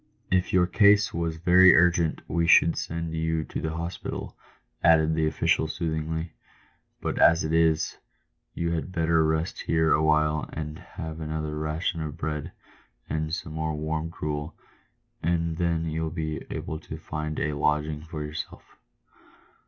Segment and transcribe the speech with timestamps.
[0.31, 4.35] "If your case was very urgent we should send you to the hospital,"
[4.83, 6.33] added the official, soothingly;"
[7.03, 7.99] but as it is,
[8.55, 12.51] you had better rest here awhile and have another ration of bread
[13.11, 14.55] and some more warm gruel,
[15.21, 18.63] and then you'll be able to find a lodging for yourself."